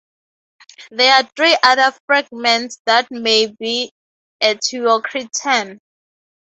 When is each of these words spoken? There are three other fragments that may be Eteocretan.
There 0.89 1.13
are 1.13 1.29
three 1.35 1.55
other 1.61 1.95
fragments 2.07 2.81
that 2.87 3.11
may 3.11 3.45
be 3.45 3.91
Eteocretan. 4.41 5.77